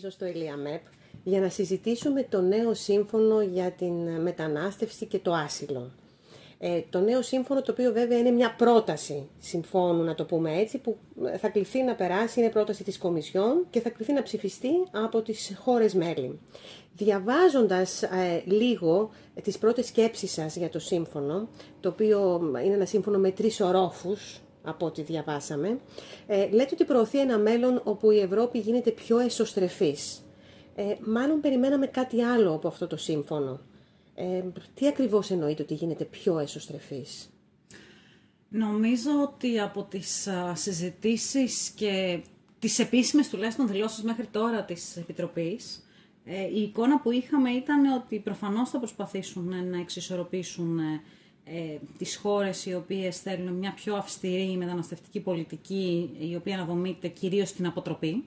[0.00, 0.82] εδώ στο ΕΛΙΑΜΕΠ
[1.24, 5.90] για να συζητήσουμε το νέο σύμφωνο για την μετανάστευση και το άσυλο.
[6.62, 10.78] Ε, το νέο σύμφωνο, το οποίο βέβαια είναι μια πρόταση συμφώνου, να το πούμε έτσι,
[10.78, 10.96] που
[11.40, 15.56] θα κληθεί να περάσει, είναι πρόταση της Κομισιόν και θα κληθεί να ψηφιστεί από τις
[15.58, 16.38] χώρες μέλη.
[16.96, 19.10] Διαβάζοντας ε, λίγο
[19.42, 21.48] τις πρώτες σκέψεις σας για το σύμφωνο,
[21.80, 25.80] το οποίο είναι ένα σύμφωνο με τρεις ορόφους, από ό,τι διαβάσαμε,
[26.26, 30.22] ε, λέτε ότι προωθεί ένα μέλλον όπου η Ευρώπη γίνεται πιο εσωστρεφής.
[30.74, 33.60] Ε, μάλλον περιμέναμε κάτι άλλο από αυτό το σύμφωνο.
[34.14, 34.42] Ε,
[34.74, 37.30] τι ακριβώς εννοείται ότι γίνεται πιο εσωστρεφής;
[38.52, 42.20] Νομίζω ότι από τις α, συζητήσεις και
[42.58, 45.84] τις επίσημες τουλάχιστον δηλώσεις μέχρι τώρα της Επιτροπής,
[46.24, 50.78] ε, η εικόνα που είχαμε ήταν ότι προφανώς θα προσπαθήσουν να εξισορροπήσουν
[51.52, 57.08] ε, ε, τις χώρες οι οποίες θέλουν μια πιο αυστηρή μεταναστευτική πολιτική, η οποία αναδομείται
[57.08, 58.24] κυρίως στην αποτροπή,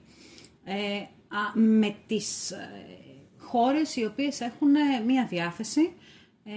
[0.64, 1.06] ε,
[1.54, 2.68] με τις ε,
[3.38, 4.70] χώρες οι οποίες έχουν
[5.06, 5.92] μια διάθεση
[6.44, 6.52] ε,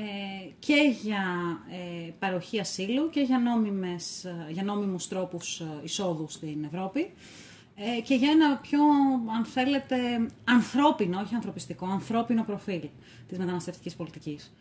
[0.60, 1.24] και για
[1.72, 7.12] ε, παροχή ασύλου και για, νόμιμες, για νόμιμους τρόπους εισόδου στην Ευρώπη
[8.04, 8.80] και για ένα πιο,
[9.38, 9.96] αν θέλετε,
[10.44, 12.82] ανθρώπινο, όχι ανθρωπιστικό, ανθρώπινο προφίλ
[13.28, 14.54] της μεταναστευτικής πολιτικής.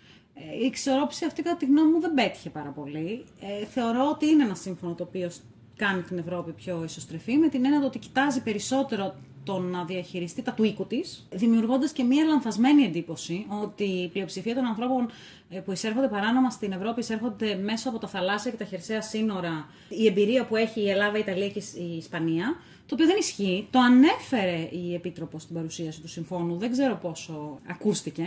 [0.60, 3.24] Η εξορρόπηση αυτή, κατά τη γνώμη μου, δεν πέτυχε πάρα πολύ.
[3.70, 5.30] θεωρώ ότι είναι ένα σύμφωνο το οποίο
[5.76, 9.14] κάνει την Ευρώπη πιο ισοστρεφή, με την έννοια ότι κοιτάζει περισσότερο
[9.46, 14.54] το να διαχειριστεί τα του οίκου της, δημιουργώντας και μία λανθασμένη εντύπωση ότι η πλειοψηφία
[14.54, 15.10] των ανθρώπων
[15.50, 19.68] ε, που εισέρχονται παράνομα στην Ευρώπη εισέρχονται μέσω από τα θαλάσσια και τα χερσαία σύνορα.
[19.88, 23.66] Η εμπειρία που έχει η Ελλάδα, η Ιταλία και η Ισπανία, το οποίο δεν ισχύει.
[23.70, 28.24] Το ανέφερε η Επίτροπος στην παρουσίαση του συμφώνου, δεν ξέρω πόσο ακούστηκε.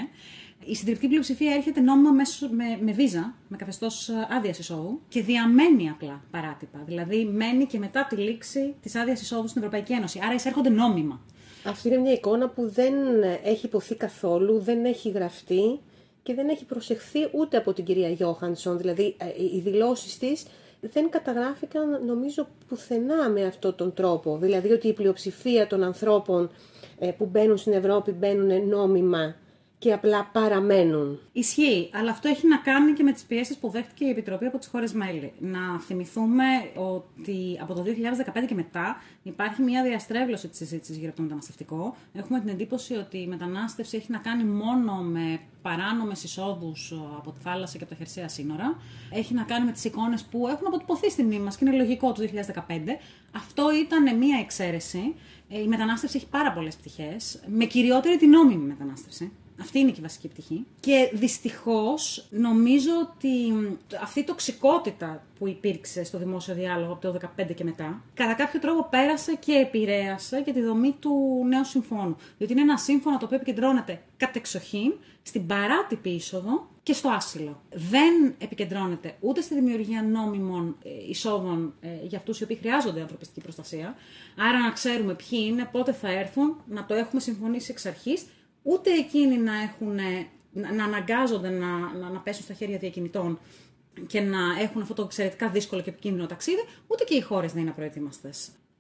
[0.66, 6.22] Η συντριπτική πλειοψηφία έρχεται νόμιμα με, με βίζα, με καθεστώς άδειας εισόδου και διαμένει απλά
[6.32, 6.84] παράτυπα.
[6.86, 10.20] Δηλαδή μένει και μετά τη λήξη της άδειας εισόδου στην Ευρωπαϊκή Ένωση.
[10.24, 11.22] Άρα εισέρχονται νόμιμα.
[11.66, 12.94] Αυτή είναι μια εικόνα που δεν
[13.44, 15.80] έχει υποθεί καθόλου, δεν έχει γραφτεί
[16.24, 18.78] και δεν έχει προσεχθεί ούτε από την κυρία Γιώχανσον.
[18.78, 20.46] Δηλαδή ε, οι δηλώσεις της
[20.82, 24.38] δεν καταγράφηκαν νομίζω πουθενά με αυτόν τον τρόπο.
[24.38, 26.50] Δηλαδή ότι η πλειοψηφία των ανθρώπων
[27.00, 29.36] ε, που μπαίνουν στην Ευρώπη μπαίνουν νόμιμα
[29.80, 31.20] και απλά παραμένουν.
[31.32, 34.58] Ισχύει, αλλά αυτό έχει να κάνει και με τις πιέσεις που δέχτηκε η Επιτροπή από
[34.58, 35.34] τις χώρες μέλη.
[35.40, 36.44] Να θυμηθούμε
[36.76, 41.96] ότι από το 2015 και μετά υπάρχει μια διαστρέβλωση της συζήτησης γύρω από το μεταναστευτικό.
[42.14, 47.40] Έχουμε την εντύπωση ότι η μετανάστευση έχει να κάνει μόνο με παράνομες εισόδους από τη
[47.40, 48.78] θάλασσα και από τα χερσαία σύνορα.
[49.12, 52.12] Έχει να κάνει με τις εικόνες που έχουν αποτυπωθεί στη μνήμη μας και είναι λογικό
[52.12, 52.98] του 2015.
[53.36, 55.16] Αυτό ήταν μια εξαίρεση.
[55.50, 59.32] Ε, η μετανάστευση έχει πάρα πολλές πτυχές, με κυριότερη την νόμιμη μετανάστευση.
[59.62, 60.66] Αυτή είναι και η βασική πτυχή.
[60.80, 63.54] Και δυστυχώς νομίζω ότι
[64.02, 68.60] αυτή η τοξικότητα που υπήρξε στο δημόσιο διάλογο από το 2015 και μετά, κατά κάποιο
[68.60, 72.16] τρόπο πέρασε και επηρέασε και τη δομή του νέου συμφώνου.
[72.38, 77.62] Διότι είναι ένα σύμφωνο το οποίο επικεντρώνεται κατεξοχήν στην παράτυπη είσοδο και στο άσυλο.
[77.72, 83.42] Δεν επικεντρώνεται ούτε στη δημιουργία νόμιμων ε, εισόδων ε, για αυτούς οι οποίοι χρειάζονται ανθρωπιστική
[83.42, 83.96] προστασία.
[84.38, 88.26] Άρα να ξέρουμε ποιοι είναι, πότε θα έρθουν, να το έχουμε συμφωνήσει εξ αρχής
[88.70, 90.00] ούτε εκείνοι να, έχουν,
[90.76, 93.40] να αναγκάζονται να, να, να πέσουν στα χέρια διακινητών
[94.08, 97.62] και να έχουν αυτό το εξαιρετικά δύσκολο και επικίνδυνο ταξίδι, ούτε και οι χώρες να
[97.62, 98.30] είναι προετοίμαστε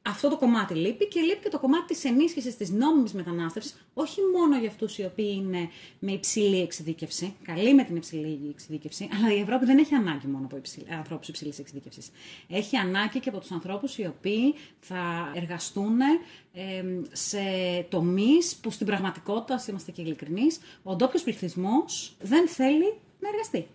[0.09, 4.20] αυτό το κομμάτι λείπει και λείπει και το κομμάτι της ενίσχυσης της νόμιμης μετανάστευσης, όχι
[4.38, 9.34] μόνο για αυτούς οι οποίοι είναι με υψηλή εξειδίκευση, καλή με την υψηλή εξειδίκευση, αλλά
[9.34, 10.62] η Ευρώπη δεν έχει ανάγκη μόνο από
[10.98, 12.12] ανθρώπους υψηλής εξειδίκευσης.
[12.50, 16.00] Έχει ανάγκη και από τους ανθρώπους οι οποίοι θα εργαστούν
[16.53, 17.40] ε, σε
[17.90, 23.68] τομείς που στην πραγματικότητα, είμαστε και ειλικρινείς, ο ντόπιος πληθυσμός δεν θέλει να εργαστεί.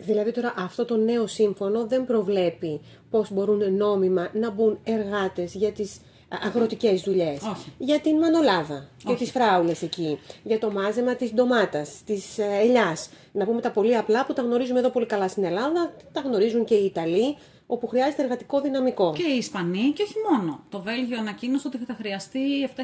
[0.00, 2.80] Δηλαδή τώρα αυτό το νέο σύμφωνο δεν προβλέπει
[3.10, 6.00] πώς μπορούν νόμιμα να μπουν εργάτες για τις
[6.42, 7.40] αγροτικές δουλειές.
[7.78, 10.18] Για την μανολάδα και τις φράουλες εκεί.
[10.42, 13.10] Για το μάζεμα της ντομάτας, της ε, ελιάς.
[13.32, 16.64] Να πούμε τα πολύ απλά που τα γνωρίζουμε εδώ πολύ καλά στην Ελλάδα, τα γνωρίζουν
[16.64, 17.36] και οι Ιταλοί,
[17.66, 19.12] όπου χρειάζεται εργατικό δυναμικό.
[19.16, 20.64] Και οι Ισπανοί και όχι μόνο.
[20.68, 22.40] Το Βέλγιο ανακοίνωσε ότι θα χρειαστεί
[22.76, 22.82] 7.000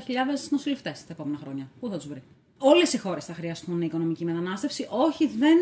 [0.50, 1.70] νοσηλευτές τα επόμενα χρόνια.
[1.80, 2.22] Πού θα τους βρει;
[2.58, 4.86] Όλες οι χώρες θα χρειαστούν οικονομική μετανάστευση.
[4.90, 5.58] Όχι, δεν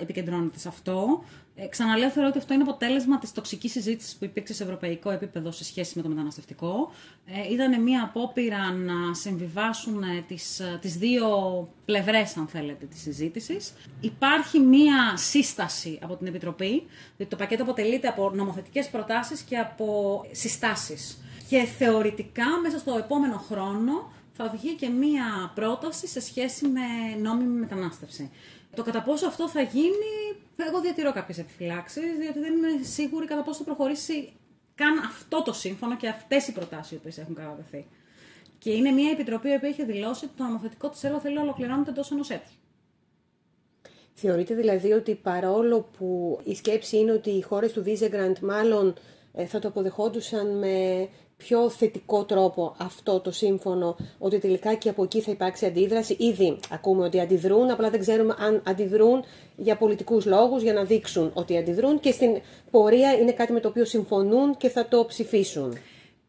[0.00, 1.24] επικεντρώνεται σε αυτό.
[1.62, 5.52] Ε, ξαναλέω, θεωρώ ότι αυτό είναι αποτέλεσμα της τοξικής συζήτησης που υπήρξε σε ευρωπαϊκό επίπεδο
[5.52, 6.92] σε σχέση με το μεταναστευτικό.
[7.26, 11.28] Ε, ήταν μια απόπειρα να συμβιβάσουν ε, τις, ε, τις δύο
[11.84, 13.72] πλευρές, αν θέλετε, της συζήτησης.
[14.00, 16.82] Υπάρχει μια σύσταση από την Επιτροπή,
[17.16, 21.18] διότι το πακέτο αποτελείται από νομοθετικές προτάσεις και από συστάσεις.
[21.48, 26.80] Και θεωρητικά, μέσα στο επόμενο χρόνο, θα βγει και μία πρόταση σε σχέση με
[27.20, 28.30] νόμιμη μετανάστευση.
[28.74, 30.12] Το κατά πόσο αυτό θα γίνει,
[30.56, 34.32] εγώ διατηρώ κάποιες επιφυλάξεις, διότι δεν είμαι σίγουρη κατά πόσο θα προχωρήσει
[34.74, 37.86] καν αυτό το σύμφωνο και αυτές οι προτάσεις οι οποίες έχουν κατατεθεί.
[38.58, 41.90] Και είναι μια επιτροπή που έχει δηλώσει ότι το νομοθετικό της έργο θέλει να ολοκληρώνεται
[41.90, 42.58] εντός ενός έτους.
[44.14, 48.94] Θεωρείτε δηλαδή ότι παρόλο που η σκέψη είναι ότι οι χώρες του Βίζεγκραντ μάλλον
[49.32, 51.08] ε, θα το αποδεχόντουσαν με
[51.46, 56.16] πιο θετικό τρόπο αυτό το σύμφωνο, ότι τελικά και από εκεί θα υπάρξει αντίδραση.
[56.18, 59.24] Ήδη ακούμε ότι αντιδρούν, απλά δεν ξέρουμε αν αντιδρούν
[59.56, 62.40] για πολιτικούς λόγους, για να δείξουν ότι αντιδρούν και στην
[62.70, 65.72] πορεία είναι κάτι με το οποίο συμφωνούν και θα το ψηφίσουν.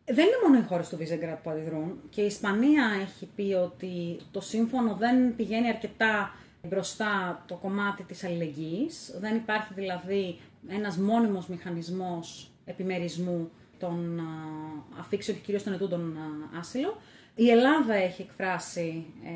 [0.05, 1.99] Δεν είναι μόνο οι χώρες του Βίζεγκρατ που αντιδρούν.
[2.09, 6.35] Και η Ισπανία έχει πει ότι το σύμφωνο δεν πηγαίνει αρκετά
[6.67, 9.15] μπροστά το κομμάτι της αλληλεγγύης.
[9.19, 10.37] Δεν υπάρχει δηλαδή
[10.67, 13.49] ένας μόνιμος μηχανισμός επιμερισμού
[13.81, 14.21] των
[14.99, 16.17] αφήξεων και κυρίως των ετούντων
[16.59, 16.97] άσυλο.
[17.35, 19.29] Η Ελλάδα έχει εκφράσει ε,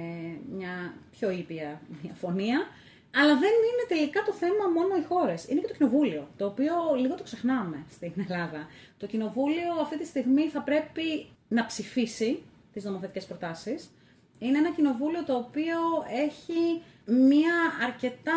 [0.57, 2.67] μια πιο ήπια διαφωνία,
[3.15, 5.47] αλλά δεν είναι τελικά το θέμα μόνο οι χώρες.
[5.47, 8.67] Είναι και το Κοινοβούλιο, το οποίο λίγο το ξεχνάμε στην Ελλάδα.
[8.97, 12.41] Το Κοινοβούλιο αυτή τη στιγμή θα πρέπει να ψηφίσει
[12.73, 13.89] τις νομοθετικές προτάσεις.
[14.39, 15.77] Είναι ένα κοινοβούλιο το οποίο
[16.25, 17.53] έχει μία
[17.83, 18.33] αρκετά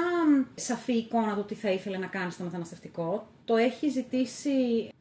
[0.55, 3.29] σαφή εικόνα του τι θα ήθελε να κάνει στο μεταναστευτικό.
[3.45, 4.51] Το έχει ζητήσει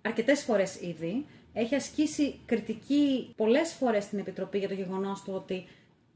[0.01, 1.25] αρκετές φορές ήδη.
[1.53, 5.65] Έχει ασκήσει κριτική πολλές φορές στην Επιτροπή για το γεγονός του ότι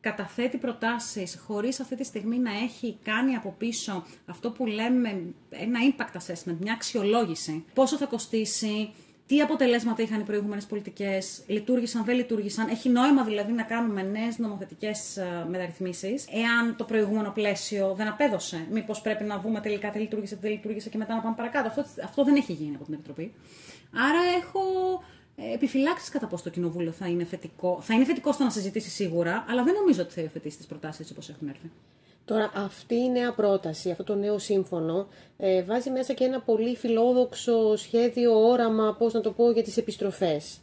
[0.02, 5.80] καταθέτει προτάσεις χωρίς αυτή τη στιγμή να έχει κάνει από πίσω αυτό που λέμε ένα
[5.92, 7.66] impact assessment, μια αξιολόγηση.
[7.74, 8.94] Πόσο θα κοστίσει,
[9.32, 12.68] τι αποτελέσματα είχαν οι προηγούμενες πολιτικές, λειτουργήσαν, δεν λειτουργήσαν.
[12.68, 18.68] Έχει νόημα δηλαδή να κάνουμε νέες νομοθετικές ε, μεταρρυθμίσεις, εάν το προηγούμενο πλαίσιο δεν απέδωσε.
[18.72, 21.68] Μήπως πρέπει να δούμε τελικά τι λειτουργήσε, τι δεν λειτουργήσε και μετά να πάμε παρακάτω.
[21.68, 23.34] Αυτό, αυτό δεν έχει γίνει από την Επιτροπή.
[23.94, 24.62] Άρα έχω
[25.36, 27.80] ε, επιφυλάξεις κατά πώς το Κοινοβούλιο θα είναι θετικό.
[27.82, 31.12] Θα είναι θετικό στο να συζητήσει σίγουρα, αλλά δεν νομίζω ότι θα υιοθετήσει τις προτάσεις
[31.12, 31.72] όπως έχουν έρθει.
[32.26, 35.08] Τώρα αυτή η νέα πρόταση, αυτό το νέο σύμφωνο,
[35.38, 39.78] ε, βάζει μέσα και ένα πολύ φιλόδοξο σχέδιο, όραμα, πώς να το πω, για τις
[39.78, 40.60] επιστροφές.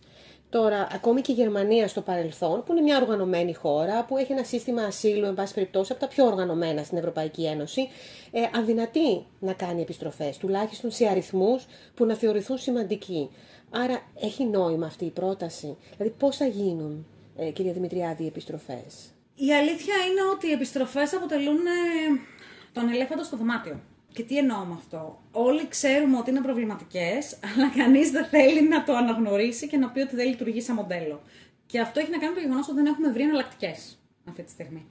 [0.51, 4.45] Τώρα, ακόμη και η Γερμανία στο παρελθόν, που είναι μια οργανωμένη χώρα, που έχει ένα
[4.45, 7.89] σύστημα ασύλου, εν πάση περιπτώσει, από τα πιο οργανωμένα στην Ευρωπαϊκή Ένωση,
[8.31, 13.31] ε, αδυνατεί να κάνει επιστροφές, τουλάχιστον σε αριθμούς που να θεωρηθούν σημαντικοί.
[13.71, 15.77] Άρα, έχει νόημα αυτή η πρόταση.
[15.97, 17.07] Δηλαδή, πώς θα γίνουν,
[17.37, 22.21] ε, κυρία Δημητριάδη, οι επιστροφές; Η αλήθεια είναι ότι οι επιστροφές αποτελούν ε,
[22.73, 23.81] τον ελέφαντο στο δωμάτιο.
[24.13, 28.85] Και τι εννοώ με αυτό; Όλοι ξέρουμε ότι είναι προβληματικές, αλλά κανείς δεν θέλει να
[28.85, 31.23] το αναγνωρίσει και να πει ότι δεν λειτουργεί σαν μοντέλο.
[31.67, 33.99] Και αυτό έχει να κάνει με το γεγονός ότι δεν έχουμε βρει εναλλακτικές
[34.29, 34.87] αυτή τη στιγμή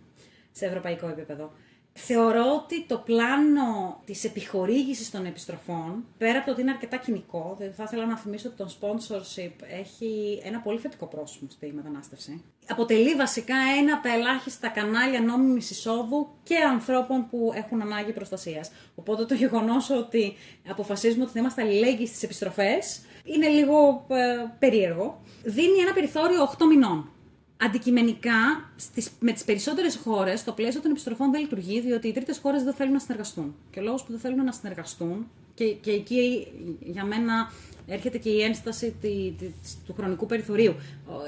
[0.51, 1.51] σε ευρωπαϊκό επίπεδο.
[1.99, 7.55] Θεωρώ ότι το πλάνο της επιχορήγησης των επιστροφών, πέρα από το ότι είναι αρκετά κοινικό,
[7.57, 12.43] δηλαδή θα ήθελα να θυμίσω ότι το sponsorship έχει ένα πολύ θετικό πρόσωπο στη μετανάστευση.
[12.67, 18.71] Αποτελεί βασικά ένα από τα ελάχιστα κανάλια νόμιμης εισόδου και ανθρώπων που έχουν ανάγκη προστασίας.
[18.95, 20.35] Οπότε το γεγονός ότι
[20.69, 24.15] αποφασίζουμε ότι θα είμαστε αλληλέγγυοι στις επιστροφές είναι λίγο ε,
[24.59, 25.21] περίεργο.
[25.43, 27.11] Δίνει ένα περιθώριο 8 μηνών
[27.57, 32.37] Αντικειμενικά, στις, με τις περισσότερες χώρες, το πλαίσιο των επιστροφών δεν λειτουργεί, διότι οι τρίτες
[32.37, 33.55] χώρες δεν θέλουν να συνεργαστούν.
[33.71, 36.47] Και ο λόγος που δεν θέλουν να συνεργαστούν, και, και εκεί
[36.79, 37.51] για μένα
[37.87, 39.45] έρχεται και η ένσταση τη, τη,
[39.85, 40.75] του χρονικού περιθωρίου.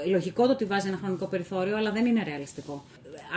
[0.06, 2.84] Λογικό το ότι βάζει ένα χρονικό περιθώριο, αλλά δεν είναι ρεαλιστικό.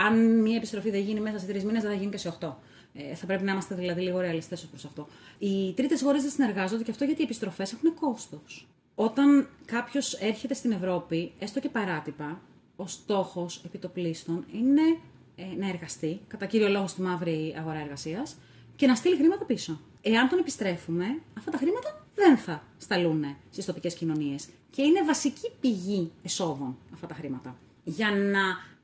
[0.06, 2.58] Αν μια επιστροφή δεν γίνει μέσα σε τρεις μήνες, δεν θα γίνει και σε οχτώ.
[2.94, 5.08] Ε, θα πρέπει να είμαστε δηλαδή λίγο ρεαλιστές ως προς αυτό.
[5.38, 8.66] Οι τρίτες χώρες δεν συνεργάζονται και αυτό γιατί οι επιστροφές έχουν κόστος.
[8.94, 12.40] Όταν κάποιος έρχεται στην Ευρώπη, έστω και παράτυπα,
[12.76, 14.82] ο στόχος επιτοπλίστων είναι
[15.36, 18.36] ε, να εργαστεί, κατά κύριο λόγο στη μαύρη αγορά εργασίας,
[18.76, 19.80] και να στείλει χρήματα πίσω.
[20.02, 21.04] Εάν τον επιστρέφουμε,
[21.38, 24.48] αυτά τα χρήματα δεν θα σταλούν στις τοπικές κοινωνίες.
[24.70, 27.56] Και είναι βασική πηγή εσόδων αυτά τα χρήματα.
[27.84, 28.40] Για να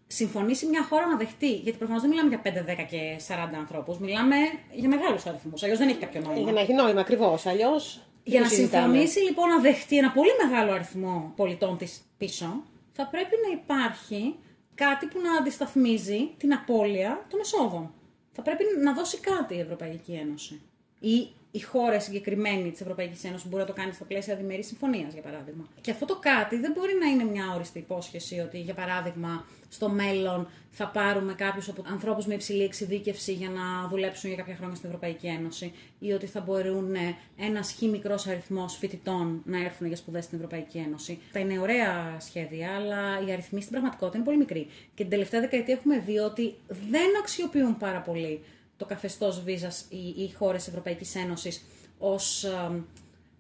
[0.07, 3.99] συμφωνήσει μια χώρα να δεχτεί, γιατί προφανώς δεν μιλάμε για 5, 10 και 40 ανθρώπους,
[3.99, 4.37] μιλάμε
[4.73, 5.63] για μεγάλους αριθμούς.
[5.63, 6.41] Αλλιώς δεν έχει κάποιο νόημα.
[6.41, 7.47] Για να έχει νόημα, ακριβώς.
[7.47, 8.01] Αλλιώς.
[8.25, 12.63] Για να συμφωνήσει λοιπόν να δεχτεί ένα πολύ μεγάλο αριθμό πολιτών της πίσω,
[13.01, 14.35] θα πρέπει να υπάρχει
[14.75, 17.95] κάτι που να αντισταθμίζει την απώλεια των εσόδων.
[18.33, 20.61] Θα πρέπει να δώσει κάτι η Ευρωπαϊκή Ένωση.
[21.01, 25.13] Ή η χώρα συγκεκριμένη της Ευρωπαϊκής Ένωσης μπορεί να το κάνει στα πλαίσια διμερής συμφωνίας,
[25.13, 25.69] για παράδειγμα.
[25.81, 29.89] Και αυτό το κάτι δεν μπορεί να είναι μια όριστη υπόσχεση ότι, για παράδειγμα, στο
[29.89, 34.77] μέλλον θα πάρουμε κάποιους από ανθρώπους με υψηλή εξειδίκευση για να δουλέψουν για κάποια χρόνια
[34.77, 36.95] στην Ευρωπαϊκή Ένωση, ή ότι θα μπορούν
[37.37, 41.19] ένας χι μικρός αριθμός φοιτητών να έρθουν για σπουδές στην Ευρωπαϊκή Ένωση.
[41.33, 44.67] Τα είναι ωραία σχέδια, αλλά οι αριθμοί στην πραγματικότητα είναι πολύ μικροί.
[44.95, 48.41] Και την τελευταία δεκαετία έχουμε δει ότι δεν αξιοποιούν πάρα πολύ
[48.81, 51.65] το καθεστώς βίζας οι, οι χώρες Ευρωπαϊκής Ένωσης
[51.99, 52.45] ως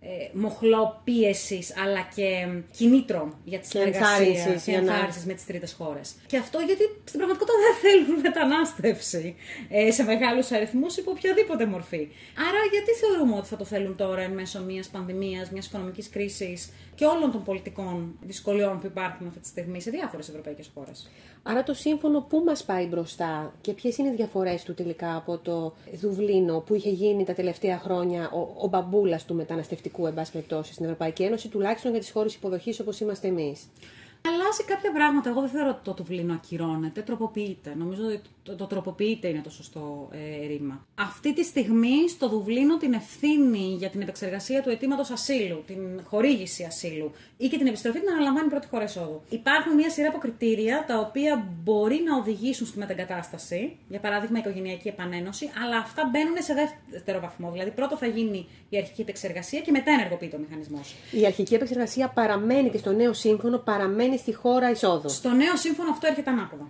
[0.03, 6.15] ε, μοχλό πίεσης αλλά και κινήτρο για τις συνεργασίε και ενθάρρυνσης με τις τρίτες χώρες.
[6.27, 9.35] Και αυτό γιατί στην πραγματικότητα δεν θέλουν μετανάστευση
[9.69, 12.09] ε, σε μεγάλους αριθμούς υπό οποιαδήποτε μορφή.
[12.49, 16.71] Άρα, γιατί θεωρούμε ότι θα το θέλουν τώρα εν μέσω μιας πανδημίας, μιας οικονομικής κρίσης
[17.01, 21.11] και όλων των πολιτικών δυσκολιών που υπάρχουν αυτή τη στιγμή σε διάφορες ευρωπαϊκές χώρες.
[21.43, 25.39] Άρα το σύμφωνο πού μας πάει μπροστά και ποιες είναι οι διαφορές του τελικά από
[25.39, 30.25] το Δουβλίνο που είχε γίνει τα τελευταία χρόνια ο, ο μπαμπούλας του μεταναστευτικού εν
[30.63, 33.67] στην Ευρωπαϊκή Ένωση, τουλάχιστον για τις χώρες υποδοχής όπως είμαστε εμείς
[34.29, 35.31] αλλάζει κάποια πράγματα.
[35.31, 37.75] Εγώ δεν θεωρώ ότι το Δουβλίνο ακυρώνεται, τροποποιείται.
[37.79, 40.87] Νομίζω ότι το, το τροποποιείται είναι το σωστό ε, ρήμα.
[40.95, 46.65] Αυτή τη στιγμή στο Δουβλίνο την ευθύνη για την επεξεργασία του αιτήματος ασύλου, την χορήγηση
[46.65, 49.21] ασύλου ή και την επιστροφή την αναλαμβάνει η πρώτη χώρα εισόδου.
[49.29, 54.41] Υπάρχουν μια σειρά από κριτήρια τα οποία μπορεί να οδηγήσουν στη μετεγκατάσταση, για παράδειγμα η
[54.41, 56.55] οικογενειακή επανένωση, αλλά αυτά μπαίνουν σε
[56.91, 57.51] δεύτερο βαθμό.
[57.51, 60.95] Δηλαδή πρώτα θα γίνει η αρχική επεξεργασία και μετά ενεργοποιείται ο μηχανισμός.
[61.11, 65.09] Η αρχική επεξεργασία παραμένει και στο νέο σύμφωνο, παραμένει στη χώρα εισόδου.
[65.09, 66.69] Στο νέο σύμφωνο αυτό έρχεται ανάποδα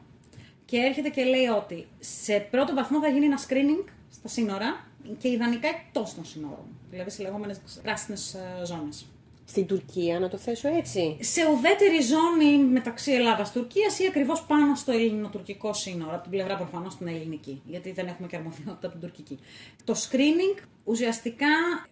[0.71, 4.87] και έρχεται και λέει ότι σε πρώτο βαθμό θα γίνει ένα screening στα σύνορα
[5.19, 6.67] και ιδανικά εκτός των σύνορων.
[6.91, 9.07] Δηλαδή σε λεγόμενες πράσινες ζώνες.
[9.45, 11.17] Στην Τουρκία, να το θέσω έτσι.
[11.21, 16.15] Σε ουδέτερη ζώνη μεταξύ Ελλάδα-Τουρκία ή ακριβώς πάνω στο ελληνοτουρκικό σύνορο.
[16.15, 17.62] Από την πλευρά προφανώς την ελληνική.
[17.67, 19.39] Γιατί δεν έχουμε και αρμοδιότητα από την τουρκική.
[19.85, 21.47] Το screening ουσιαστικά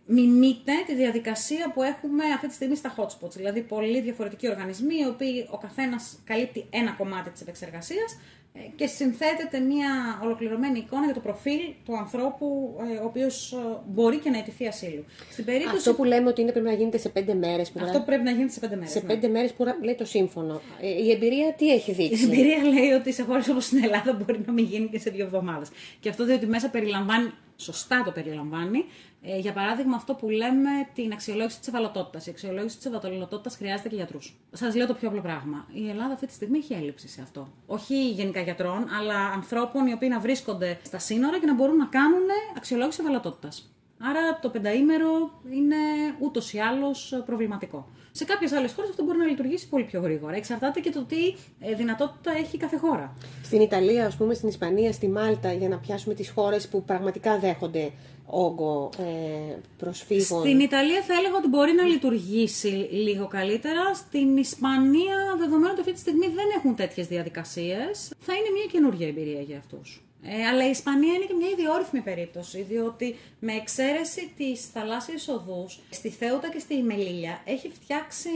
[0.06, 3.32] μιμείται τη διαδικασία που έχουμε αυτή τη στιγμή στα hotspots.
[3.36, 8.86] Δηλαδή, πολλοί διαφορετικοί οργανισμοί, οι οποίοι ο καθένας καλύπτει ένα κομμάτι της επεξεργασίας ε, και
[8.86, 14.30] συνθέτεται μια ολοκληρωμένη εικόνα για το προφίλ του ανθρώπου ε, ο οποίος ε, μπορεί και
[14.30, 15.04] να αιτηθεί ασύλου.
[15.30, 15.76] Στην περίπτωση...
[15.76, 17.72] Αυτό που λέμε ότι είναι πρέπει να γίνεται σε πέντε μέρες.
[17.80, 18.90] Αυτό πρέπει να γίνεται σε πέντε μέρες.
[18.90, 19.06] Σε ναι.
[19.06, 20.60] πέντε μέρες που λέει το σύμφωνο.
[21.06, 24.40] Η εμπειρία τι έχει δείξει; Η εμπειρία λέει ότι σε χώρες όπως στην Ελλάδα μπορεί
[24.46, 25.68] να μην γίνει και σε δύο εβδομάδες.
[26.00, 28.84] Και αυτό διότι μέσα περιλαμβάνει σωστά το περιλαμβάνει.
[29.22, 32.26] Ε, για παράδειγμα, αυτό που λέμε την αξιολόγηση της ευαλωτότητας.
[32.26, 34.36] Η αξιολόγηση της ευαλωτότητας χρειάζεται και γιατρούς.
[34.52, 35.66] Σας λέω το πιο απλό πράγμα.
[35.72, 37.48] Η Ελλάδα αυτή τη στιγμή έχει έλλειψη σε αυτό.
[37.66, 41.86] Όχι γενικά γιατρών, αλλά ανθρώπων οι οποίοι να βρίσκονται στα σύνορα και να μπορούν να
[41.86, 43.72] κάνουν αξιολόγηση ευαλωτότητας.
[44.00, 45.76] Άρα το πενταήμερο είναι
[46.20, 47.88] ούτως ή άλλως προβληματικό.
[48.12, 50.36] Σε κάποιες άλλες χώρες αυτό μπορεί να λειτουργήσει πολύ πιο γρήγορα.
[50.36, 53.14] Εξαρτάται και το τι ε, δυνατότητα έχει κάθε χώρα.
[53.42, 57.38] Στην Ιταλία, ας πούμε, στην Ισπανία, στη Μάλτα, για να πιάσουμε τις χώρες που πραγματικά
[57.38, 57.90] δέχονται
[58.26, 60.40] όγκο ε, προσφύγων.
[60.40, 63.94] Στην Ιταλία θα έλεγα ότι μπορεί να λειτουργήσει λίγο καλύτερα.
[63.94, 69.06] Στην Ισπανία, δεδομένου ότι αυτή τη στιγμή δεν έχουν τέτοιες διαδικασίες, θα είναι μια καινούργια
[69.08, 70.02] εμπειρία για αυτούς.
[70.22, 75.80] Ε, αλλά η Ισπανία είναι και μια ιδιόρυθμη περίπτωση, διότι με εξαίρεση τις θαλάσσιες οδούς,
[75.90, 78.30] στη Θέουτα και στη Μελίλια, έχει φτιάξει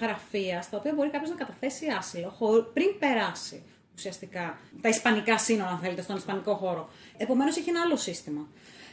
[0.00, 2.36] γραφεία στα οποία μπορεί κάποιος να καταθέσει άσυλο
[2.72, 3.62] πριν περάσει
[3.94, 6.88] ουσιαστικά τα ισπανικά σύνορα, αν θέλετε, στον ισπανικό χώρο.
[7.16, 8.48] Επομένως έχει ένα άλλο σύστημα.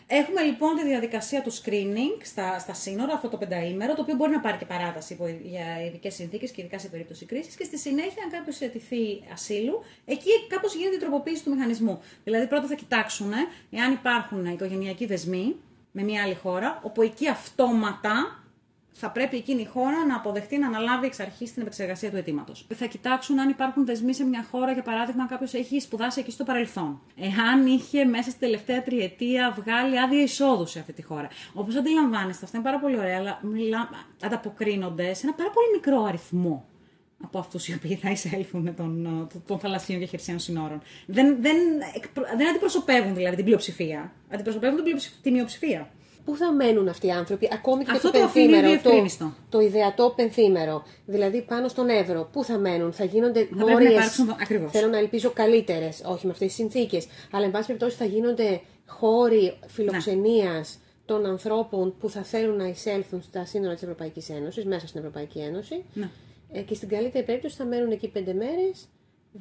[0.08, 4.32] Έχουμε λοιπόν τη διαδικασία του screening στα, στα σύνορα, αυτό το πενταήμερο, το οποίο μπορεί
[4.32, 7.56] να πάρει και παράταση για ειδικές συνθήκες και ειδικά σε περίπτωση κρίσης.
[7.56, 12.02] Και στη συνέχεια, αν κάποιος αιτηθεί ασύλου, εκεί κάπως γίνεται η τροποποίηση του μηχανισμού.
[12.24, 13.32] Δηλαδή, πρώτα θα κοιτάξουν
[13.72, 15.56] εάν υπάρχουν οικογενειακοί δεσμοί
[15.92, 18.45] με μια άλλη χώρα, όπου εκεί αυτόματα
[18.98, 22.68] θα πρέπει εκείνη η χώρα να αποδεχτεί να αναλάβει εξ αρχής την επεξεργασία του αιτήματος.
[22.76, 26.32] Θα κοιτάξουν αν υπάρχουν δεσμοί σε μια χώρα, για παράδειγμα, αν κάποιος έχει σπουδάσει εκεί
[26.32, 27.02] στο παρελθόν.
[27.16, 31.28] Εάν είχε μέσα στην τελευταία τριετία βγάλει άδεια εισόδου σε αυτή τη χώρα.
[31.54, 33.90] Όπως αντιλαμβάνεστε, αυτά είναι πάρα πολύ ωραία, αλλά μιλά,
[34.24, 36.66] ανταποκρίνονται σε ένα πάρα πολύ μικρό αριθμό
[37.24, 40.82] από αυτούς οι οποίοι θα εισέλθουν των, των θαλασσίων και χερσαίων συνόρων.
[41.06, 41.58] Δεν, δεν,
[42.38, 44.12] δεν αντιπροσωπεύουν δηλαδή την πλειοψηφία.
[44.30, 44.80] Αντιπροσωπεύουν
[45.22, 45.90] την μειοψηφία.
[46.26, 48.90] Πού θα μένουν αυτοί οι άνθρωποι, ακόμη και Αυτό το, το πενθήμερο, το,
[49.50, 54.00] το ιδεατό πενθήμερο, δηλαδή πάνω στον Εύρο, πού θα μένουν, θα γίνονται μόριε.
[54.72, 58.62] Θέλω να ελπίζω καλύτερες, όχι με αυτές τις συνθήκες, αλλά εν πάση περιπτώσει θα γίνονται
[58.86, 60.84] χώροι φιλοξενίας ναι.
[61.06, 65.40] των ανθρώπων που θα θέλουν να εισέλθουν στα σύνορα της Ευρωπαϊκής Ένωσης, μέσα στην Ευρωπαϊκή
[65.40, 65.84] Ένωση.
[65.94, 66.10] Ναι.
[66.52, 68.88] Ε, και στην καλύτερη περίπτωση θα μένουν εκεί πέντε μέρες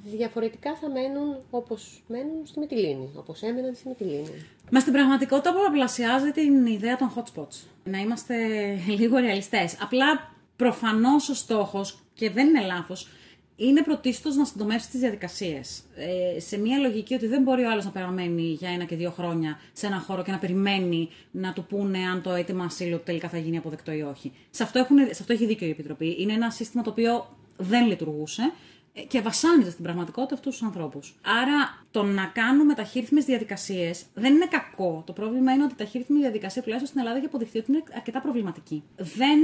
[0.03, 4.47] διαφορετικά θα μένουν όπως μένουν στη Μυτιλίνη, όπως έμεναν στη Μυτιλίνη.
[4.71, 7.67] Μα στην πραγματικότητα πολλαπλασιάζει την ιδέα των hotspots.
[7.85, 8.35] Να είμαστε
[8.99, 9.77] λίγο ρεαλιστές.
[9.81, 13.09] Απλά προφανώς ο στόχος, και δεν είναι λάθος,
[13.57, 15.83] είναι πρωτίστως να συντομεύσει τις διαδικασίες.
[15.97, 19.11] Ε, σε μια λογική ότι δεν μπορεί ο άλλος να παραμένει για ένα και δύο
[19.11, 23.29] χρόνια σε ένα χώρο και να περιμένει να του πούνε αν το αίτημα ασύλου τελικά
[23.29, 24.33] θα γίνει αποδεκτό ή όχι.
[24.51, 26.17] Σε αυτό, έχουν, σε αυτό έχει δίκιο η Επιτροπή.
[26.19, 31.17] Είναι ένα σύστημα το οποίο δεν λειτουργούσε ε, και βασάνιζε στην πραγματικότητα αυτούς τους ανθρώπους.
[31.23, 35.03] Άρα το να κάνουμε ταχύρυθμε διαδικασίες δεν είναι κακό.
[35.07, 38.21] Το πρόβλημα είναι ότι η ταχύρυθμη διαδικασία, τουλάχιστον στην Ελλάδα, έχει αποδειχθεί ότι είναι αρκετά
[38.21, 38.83] προβληματική.
[38.97, 39.39] Δεν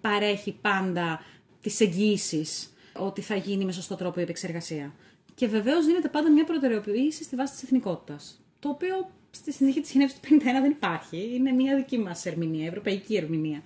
[0.00, 1.20] παρέχει πάντα
[1.60, 4.92] τις εγγύησεις ότι θα γίνει με σωστό τρόπο η επεξεργασία.
[5.34, 8.40] Και βεβαίως δίνεται πάντα μια προτεραιοποίηση στη βάση της εθνικότητας.
[8.58, 11.30] Το οποίο στη συνθήκη της Γενέβη του 51 δεν υπάρχει.
[11.34, 13.62] Είναι μια δική μας ερμηνεία, ευρωπαϊκή ερμηνεία.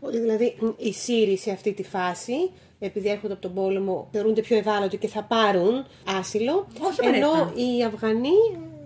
[0.00, 2.50] Ότι δηλαδή οι Σύριοι σε αυτή τη φάση,
[2.86, 5.84] επειδή έρχονται από τον πόλεμο, θεωρούνται πιο ευάλωτοι και θα πάρουν
[6.18, 6.66] άσυλο.
[6.78, 7.60] Όχι ενώ απαραίτητα.
[7.60, 8.38] οι Αφγανοί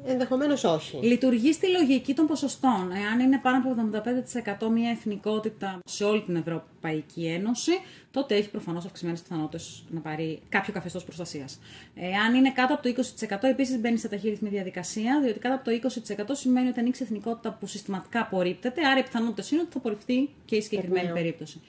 [0.07, 0.99] ενδεχομένως όχι.
[1.03, 2.91] Λειτουργεί στη λογική των ποσοστών.
[3.05, 3.75] Εάν είναι πάνω από
[4.67, 7.73] 75% μια εθνικότητα σε όλη την Ευρωπαϊκή Ένωση,
[8.11, 11.61] τότε έχει προφανώς αυξημένες πιθανότητες να πάρει κάποιο καθεστώς προστασίας.
[11.95, 15.71] Εάν είναι κάτω από το 20%, επίσης μπαίνει σε ταχύρυθμη διαδικασία, διότι κάτω από το
[15.71, 20.29] 20% σημαίνει ότι ανοίξει εθνικότητα που συστηματικά απορρίπτεται, άρα οι πιθανότητες είναι ότι θα απορριφθεί
[20.45, 21.15] και η συγκεκριμένη Εκ νέου.
[21.15, 21.61] περίπτωση.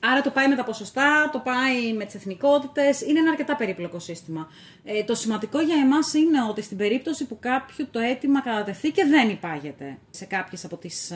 [0.00, 3.00] Άρα το πάει με τα ποσοστά, το πάει με τις εθνικότητες.
[3.00, 4.48] Είναι ένα αρκετά περίπλοκο σύστημα.
[4.84, 9.04] Ε, το σημαντικό για εμάς είναι ότι στην περίπτωση που κάποιου το αίτημα κατατεθεί και
[9.04, 11.12] δεν υπάγεται σε κάποιες από τις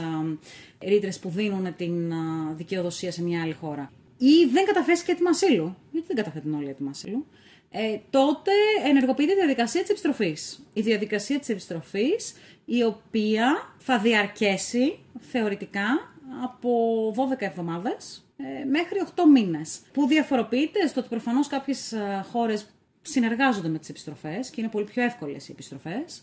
[0.79, 3.91] ρήτρες που δίνουν την α, δικαιοδοσία σε μια άλλη χώρα
[4.25, 7.27] ή δεν καταθέσει και έτοιμα ασύλου, γιατί δεν καταθέτουν όλοι έτοιμα ασύλου,
[7.71, 8.51] ε, τότε
[8.85, 10.67] ενεργοποιείται η διαδικασία της επιστροφής.
[10.73, 16.71] Η διαδικασία της επιστροφής, η οποία θα διαρκέσει θεωρητικά από
[17.17, 19.81] 12 εβδομάδες ε, μέχρι 8 μήνες.
[19.93, 22.67] Που διαφοροποιείται στο ότι προφανώς κάποιες ε, χώρες
[23.03, 26.23] συνεργάζονται με τις επιστροφές και είναι πολύ πιο εύκολες οι επιστροφές.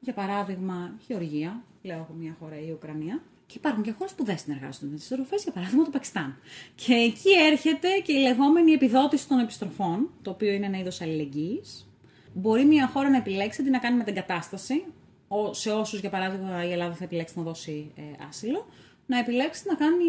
[0.00, 3.22] Για παράδειγμα, Γεωργία, λέω από μια χώρα η Ουκρανία.
[3.46, 6.36] Και υπάρχουν και χώρες που δεν συνεργάζονται με τις επιστροφέ, για παράδειγμα το Πακιστάν.
[6.74, 11.90] Και εκεί έρχεται και η λεγόμενη επιδότηση των επιστροφών, το οποίο είναι ένα είδος αλληλεγγύης.
[12.34, 14.84] Μπορεί μια χώρα να επιλέξει τι να κάνει με την κατάσταση,
[15.28, 18.66] ο- σε όσους, για παράδειγμα, η Ελλάδα θα επιλέξει να δώσει ε, άσυλο,
[19.06, 20.04] να επιλέξει να κάνει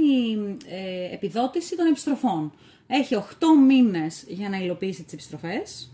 [0.67, 2.53] ε, επιδότηση των επιστροφών.
[2.87, 3.23] Έχει 8
[3.67, 5.91] μήνες για να υλοποιήσει τις επιστροφές.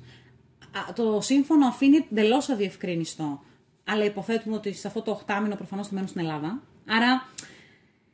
[0.90, 3.42] Α, το σύμφωνο αφήνει εντελώς αδιευκρίνιστο.
[3.84, 6.62] Αλλά υποθέτουμε ότι σε αυτό το 8 μήνο προφανώς θα μένουν στην Ελλάδα.
[6.88, 7.28] Άρα,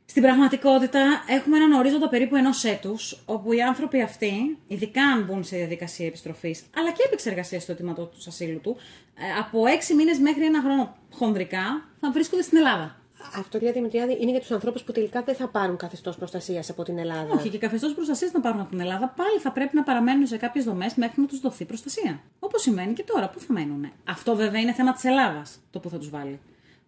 [0.04, 5.44] στην πραγματικότητα, έχουμε έναν ορίζοντα περίπου ενός έτους, όπου οι άνθρωποι αυτοί, ειδικά αν μπουν
[5.44, 8.76] σε διαδικασία επιστροφής, αλλά και επεξεργασίας του αιτήματο του ασύλου του,
[9.14, 13.00] ε, από 6 μήνες μέχρι ένα χρόνο χονδρικά θα βρίσκονται στην Ελλάδα.
[13.36, 16.82] Αυτό, κυρία Δημητριάδη, είναι για τους ανθρώπους που τελικά δεν θα πάρουν καθεστώς προστασίας από
[16.82, 17.34] την Ελλάδα.
[17.34, 20.36] Όχι, και καθεστώς προστασίας να πάρουν από την Ελλάδα πάλι θα πρέπει να παραμένουν σε
[20.36, 22.20] κάποιες δομές μέχρι να τους δοθεί προστασία.
[22.38, 23.28] Όπως σημαίνει και τώρα.
[23.28, 23.92] Πού θα μένουν.
[24.04, 26.40] Αυτό βέβαια είναι θέμα της Ελλάδας το που θα τους βάλει.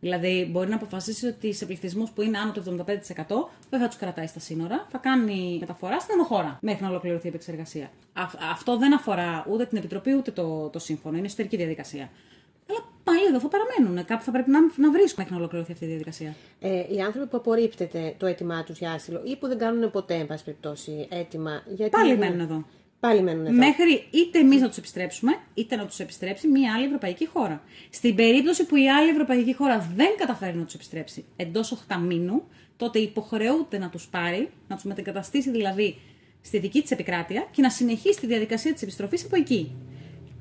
[0.05, 3.97] Δηλαδή, μπορεί να αποφασίσει ότι σε πληθυσμούς που είναι άνω του 75% δεν θα τους
[3.97, 7.91] κρατάει στα σύνορα, θα κάνει μεταφορά στην ενοχώρα μέχρι να ολοκληρωθεί η επεξεργασία.
[8.13, 12.11] Α- αυτό δεν αφορά ούτε την Επιτροπή ούτε το, το σύμφωνο, είναι εσωτερική διαδικασία.
[12.71, 14.05] Αλλά πάλι εδώ θα παραμένουν.
[14.05, 16.35] Κάπου θα πρέπει να, να βρίσκουν μέχρι να ολοκληρωθεί αυτή η διαδικασία.
[16.61, 20.15] Ε, οι άνθρωποι που απορρίπτεται το αίτημά τους για άσυλο ή που δεν κάνουν ποτέ,
[20.15, 21.63] εν πάση περιπτώσει, αίτημα.
[21.75, 22.65] Γιατί Πάλι μένουν εδώ.
[23.03, 23.57] Πάλι μένουν εδώ.
[23.57, 27.63] Μέχρι είτε εμείς να τους επιστρέψουμε, είτε να τους επιστρέψει μια άλλη ευρωπαϊκή χώρα.
[27.91, 32.43] Στην περίπτωση που η άλλη ευρωπαϊκή χώρα δεν καταφέρει να τους επιστρέψει εντός 8 μήνου,
[32.77, 35.99] τότε υποχρεούται να τους πάρει, να τους μετεγκαταστήσει δηλαδή
[36.41, 39.73] στη δική της επικράτεια και να συνεχίσει τη διαδικασία της επιστροφής από εκεί.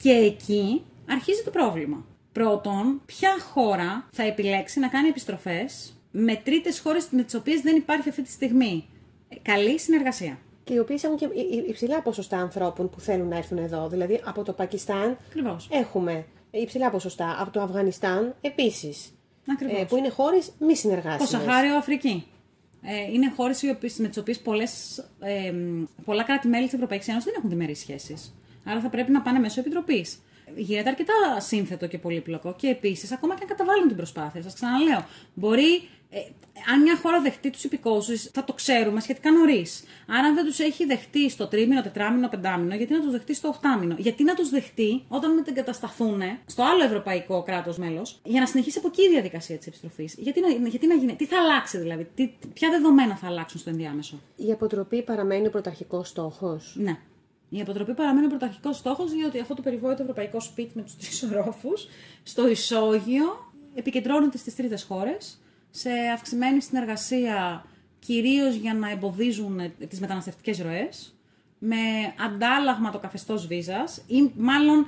[0.01, 2.05] Και εκεί αρχίζει το πρόβλημα.
[2.31, 7.75] Πρώτον, ποια χώρα θα επιλέξει να κάνει επιστροφές με τρίτες χώρες με τις οποίες δεν
[7.75, 8.85] υπάρχει αυτή τη στιγμή
[9.29, 10.39] ε, καλή συνεργασία.
[10.71, 13.87] Και οι οποίες έχουν και υ- υ- υψηλά ποσοστά ανθρώπων που θέλουν να έρθουν εδώ.
[13.87, 15.67] Δηλαδή από το Πακιστάν Ακριβώς.
[15.71, 17.35] έχουμε υψηλά ποσοστά.
[17.39, 19.11] Από το Αφγανιστάν επίσης.
[19.51, 19.81] Ακριβώς.
[19.81, 21.29] Ε, που είναι χώρες μη συνεργάσιμες.
[21.29, 22.27] Το Σαχάριο Αφρική.
[22.81, 23.63] Ε, είναι χώρες
[23.97, 24.41] με τις οποίες
[25.19, 25.53] ε,
[26.05, 28.33] πολλά κράτη-μέλη της Ευρωπαϊκής Ένωσης δεν έχουν διμερείς σχέσεις.
[28.65, 30.21] Άρα θα πρέπει να πάνε μέσω επιτροπής.
[30.55, 35.05] Γίνεται αρκετά σύνθετο και πολύπλοκο και επίσης, ακόμα και αν καταβάλουν την προσπάθεια, σας ξαναλέω,
[35.33, 36.19] μπορεί, ε,
[36.71, 39.83] αν μια χώρα δεχτεί τους υπηκόου, θα το ξέρουμε σχετικά νωρίς.
[40.07, 43.47] Άρα, αν δεν τους έχει δεχτεί στο τρίμηνο, τετράμινο, πεντάμινο, γιατί να τους δεχτεί στο
[43.47, 43.95] οχτάμινο.
[43.97, 48.87] Γιατί να τους δεχτεί όταν μετεγκατασταθούν στο άλλο ευρωπαϊκό κράτος μέλος, για να συνεχίσει από
[48.87, 52.29] εκεί η διαδικασία της επιστροφής; Γιατί να, γιατί να γίνει, τι θα αλλάξει δηλαδή, τι,
[52.53, 56.97] ποια δεδομένα θα αλλάξουν στο ενδιάμεσο; Η αποτροπή παραμένει ο πρωταρχικός στόχος; Ναι.
[57.53, 61.29] Η αποτροπή παραμένει ο πρωταρχικός στόχος, διότι αυτό το περιβόητο ευρωπαϊκό σπίτι με τους τρει
[61.29, 61.69] ορόφου
[62.23, 67.65] στο ισόγειο επικεντρώνεται στι τρίτες χώρες σε αυξημένη συνεργασία
[67.99, 71.15] κυρίως για να εμποδίζουν τις μεταναστευτικές ροές,
[71.59, 71.77] με
[72.25, 74.87] αντάλλαγμα το καθεστώς βίζας ή μάλλον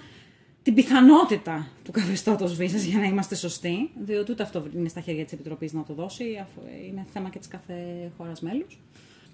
[0.63, 5.23] την πιθανότητα του καθεστώτος βίζας για να είμαστε σωστοί, διότι ούτε αυτό είναι στα χέρια
[5.23, 8.79] της Επιτροπής να το δώσει, αφού είναι θέμα και της κάθε χώρας μέλους.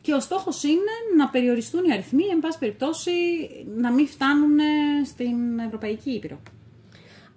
[0.01, 3.11] Και ο στόχος είναι να περιοριστούν οι αριθμοί, εν πάση περιπτώσει
[3.75, 4.57] να μην φτάνουν
[5.05, 6.39] στην Ευρωπαϊκή Ήπειρο.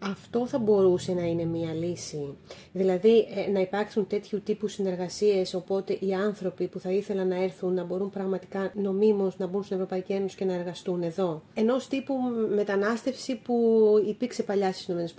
[0.05, 2.37] Αυτό θα μπορούσε να είναι μία λύση.
[2.72, 7.75] Δηλαδή ε, να υπάρξουν τέτοιου τύπου συνεργασίες, οπότε οι άνθρωποι που θα ήθελαν να έρθουν
[7.75, 11.42] να μπορούν πραγματικά νομίμως να μπουν στην Ευρωπαϊκή Ένωση και να εργαστούν εδώ.
[11.55, 12.14] Ενός τύπου
[12.55, 15.14] μετανάστευση που υπήρξε παλιά στις ΗΠΑ,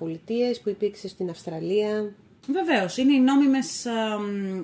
[0.63, 2.13] που υπήρξε στην Αυστραλία.
[2.47, 3.85] Βεβαίως, είναι οι νόμιμες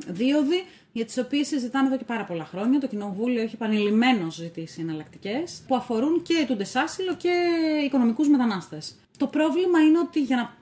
[0.07, 2.79] δίωδοι για τις οποίες συζητάμε εδώ και πάρα πολλά χρόνια.
[2.79, 7.31] Το Κοινοβούλιο έχει επανειλημμένως ζητήσει εναλλακτικές που αφορούν και ετούντε άσυλο και
[7.85, 8.95] οικονομικούς μετανάστες.
[9.17, 10.57] Το πρόβλημα είναι ότι για να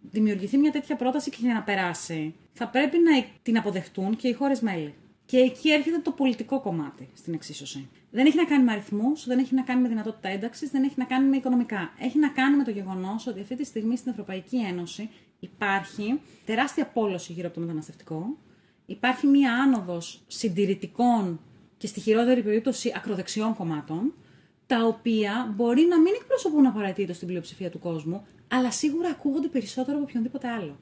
[0.00, 4.32] δημιουργηθεί μια τέτοια πρόταση και για να περάσει, θα πρέπει να την αποδεχτούν και οι
[4.32, 4.94] χώρες μέλη.
[5.26, 7.88] Και εκεί έρχεται το πολιτικό κομμάτι στην εξίσωση.
[8.10, 10.94] Δεν έχει να κάνει με αριθμούς, δεν έχει να κάνει με δυνατότητα ένταξης, δεν έχει
[10.96, 11.92] να κάνει με οικονομικά.
[11.98, 15.08] Έχει να κάνει με το γεγονός ότι αυτή τη στιγμή στην Ευρωπαϊκή Ένωση
[15.40, 18.36] υπάρχει τεράστια πόλωση γύρω από το μεταναστευτικό.
[18.86, 21.40] Υπάρχει μία άνοδος συντηρητικών
[21.76, 24.12] και στη χειρότερη περίπτωση ακροδεξιών κομμάτων,
[24.66, 29.96] τα οποία μπορεί να μην εκπροσωπούν απαραίτητο στην πλειοψηφία του κόσμου, αλλά σίγουρα ακούγονται περισσότερο
[29.96, 30.78] από οποιονδήποτε άλλο.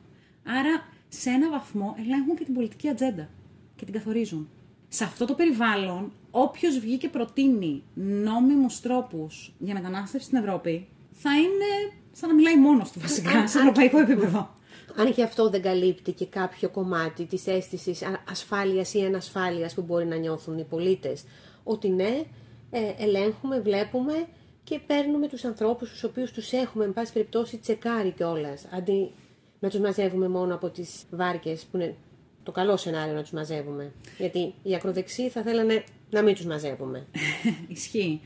[0.47, 3.29] Άρα, σε ένα βαθμό, ελέγχουν και την πολιτική ατζέντα
[3.77, 4.49] και την καθορίζουν.
[4.89, 11.39] Σε αυτό το περιβάλλον, όποιος βγει και προτείνει νόμιμους τρόπους για μετανάστευση στην Ευρώπη, θα
[11.39, 14.55] είναι σαν να μιλάει μόνος του βασικά, σε ευρωπαϊκό επίπεδο.
[14.97, 20.07] Αν και αυτό δεν καλύπτει και κάποιο κομμάτι της αίσθησης ασφάλειας ή ανασφάλειας που μπορεί
[20.07, 21.25] να νιώθουν οι πολίτες,
[21.65, 22.23] ότι ναι,
[22.71, 24.27] ε, ελέγχουμε, βλέπουμε
[24.65, 28.67] και παίρνουμε τους ανθρώπους τους οποίους τους έχουμε, εν πάση περιπτώσει, τσεκάρει κιόλας.
[28.71, 29.11] Αντί
[29.61, 31.97] να τους μαζεύουμε μόνο από τις βάρκες που είναι
[32.43, 33.93] το καλό σενάριο να τους μαζεύουμε.
[34.19, 37.07] Γιατί οι ακροδεξοί θα θέλανε να μην τους μαζεύουμε.
[37.69, 38.21] Ισχύει.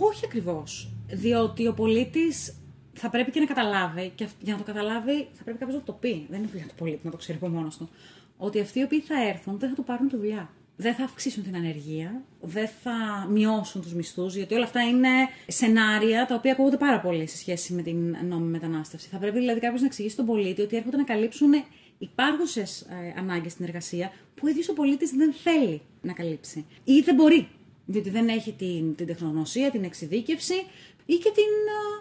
[0.00, 0.92] Όχι ακριβώς.
[1.08, 2.54] Διότι ο πολίτης
[2.92, 5.92] θα πρέπει και να καταλάβει, και για να το καταλάβει θα πρέπει κάποιος να το
[5.92, 6.26] πει.
[6.30, 7.88] Δεν είναι δουλειά του πολίτη να το ξέρει από μόνος του.
[8.36, 10.50] Ότι αυτοί οι οποίοι θα έρθουν δεν θα του πάρουν τη δουλειά.
[10.76, 15.08] Δεν θα αυξήσουν την ανεργία, δεν θα μειώσουν τους μισθούς, γιατί όλα αυτά είναι
[15.46, 19.08] σενάρια τα οποία ακούγονται πάρα πολύ σε σχέση με την νόμιμη μετανάστευση.
[19.08, 21.52] Θα πρέπει δηλαδή κάποιος να εξηγήσει στον πολίτη ότι έρχονται να καλύψουν
[21.98, 26.66] υπάρχουσες ε, ανάγκες στην εργασία που ο ίδιος ο πολίτης δεν θέλει να καλύψει.
[26.84, 27.48] Ή δεν μπορεί.
[27.86, 30.54] Διότι δεν έχει την, την τεχνογνωσία, την εξειδίκευση
[31.06, 31.52] ή και την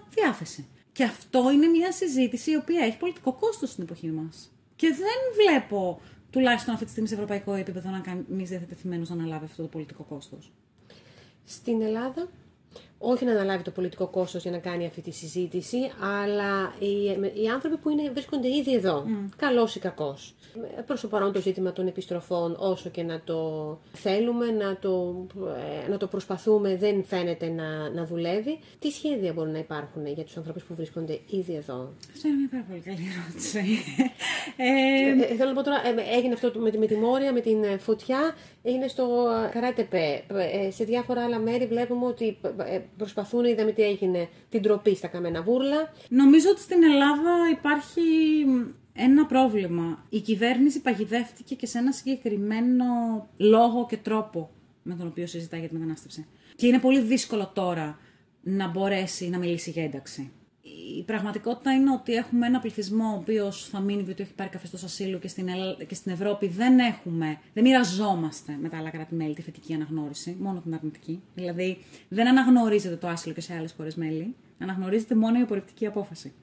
[0.09, 0.67] διάθεση.
[0.91, 4.51] Και αυτό είναι μια συζήτηση η οποία έχει πολιτικό κόστος στην εποχή μας.
[4.75, 6.01] Και δεν βλέπω,
[6.31, 10.03] τουλάχιστον αυτή τη στιγμή σε ευρωπαϊκό επίπεδο, να κάνει διαθετημένο να αναλάβει αυτό το πολιτικό
[10.03, 10.51] κόστος.
[11.45, 12.29] Στην Ελλάδα
[13.01, 15.77] όχι να αναλάβει το πολιτικό κόστος για να κάνει αυτή τη συζήτηση,
[16.21, 17.03] αλλά οι,
[17.43, 19.29] οι άνθρωποι που είναι, βρίσκονται ήδη εδώ, mm.
[19.35, 20.35] καλός ή κακός.
[20.85, 23.39] Προς το παρόν το ζήτημα των επιστροφών, όσο και να το
[23.93, 25.25] θέλουμε, να το,
[25.85, 28.59] ε, να το προσπαθούμε, δεν φαίνεται να, να δουλεύει.
[28.79, 32.49] Τι σχέδια μπορούν να υπάρχουν για τους ανθρώπους που βρίσκονται ήδη εδώ; Αυτό είναι μια
[32.51, 33.59] πάρα πολύ καλή ερώτηση.
[34.57, 37.79] ε, ε, θέλω να πω τώρα, ε, έγινε αυτό με, με τη Μόρια, με την
[37.79, 40.23] φωτιά, είναι στο Καράτεπε.
[40.69, 42.37] Σε διάφορα άλλα μέρη βλέπουμε ότι
[42.97, 45.93] προσπαθούν, είδαμε τι έγινε, την τροπή στα καμένα βούρλα.
[46.09, 48.01] Νομίζω ότι στην Ελλάδα υπάρχει
[48.93, 50.05] ένα πρόβλημα.
[50.09, 52.85] Η κυβέρνηση παγιδεύτηκε και σε ένα συγκεκριμένο
[53.37, 54.49] λόγο και τρόπο
[54.83, 56.27] με τον οποίο συζητάει για τη μετανάστευση.
[56.55, 57.99] Και είναι πολύ δύσκολο τώρα
[58.41, 60.31] να μπορέσει να μιλήσει για ένταξη
[60.97, 64.77] η πραγματικότητα είναι ότι έχουμε ένα πληθυσμό ο οποίος θα μείνει διότι έχει πάρει καθεστώ
[64.85, 65.47] ασύλου και στην,
[65.87, 70.59] και στην Ευρώπη δεν έχουμε, δεν μοιραζόμαστε με τα άλλα κράτη-μέλη τη θετική αναγνώριση, μόνο
[70.59, 71.21] την αρνητική.
[71.35, 71.77] Δηλαδή
[72.09, 76.33] δεν αναγνωρίζεται το άσυλο και σε άλλες χώρε μέλη, αναγνωρίζεται μόνο η απορριπτική απόφαση.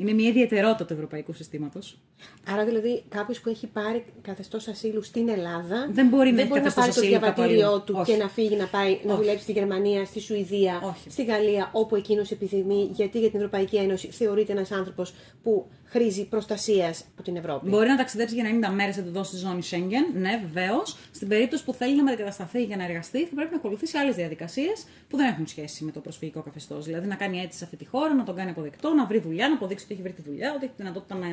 [0.00, 1.98] Είναι μια ιδιαιτερότητα του ευρωπαϊκού συστήματος.
[2.46, 6.60] Άρα δηλαδή κάποιος που έχει πάρει καθεστώς ασύλου στην Ελλάδα δεν μπορεί, δεν να, μπορεί
[6.60, 10.20] να πάρει το διαβατήριό του και να φύγει να πάει να δουλέψει στη Γερμανία, στη
[10.20, 11.10] Σουηδία, Όχι.
[11.10, 16.28] στη Γαλλία, όπου εκείνος επιθυμεί, γιατί για την Ευρωπαϊκή Ένωση θεωρείται ένας άνθρωπος που χρήζει
[16.28, 17.68] προστασίας από την Ευρώπη.
[17.68, 20.96] Μπορεί να ταξιδέψει για 90 μέρες εδώ στη ζώνη Σέγγεν, ναι, βεβαίως.
[21.14, 24.86] Στην περίπτωση που θέλει να μετακατασταθεί για να εργαστεί, θα πρέπει να ακολουθήσει άλλες διαδικασίες
[25.08, 26.84] που δεν έχουν σχέση με το προσφυγικό καθεστώς.
[26.84, 29.48] Δηλαδή να κάνει έτσι σε αυτή τη χώρα, να τον κάνει αποδεκτό, να βρει δουλειά,
[29.48, 31.28] να αποδείξει ότι έχει βρει τη δουλειά, ότι έχει δυνατότητα να,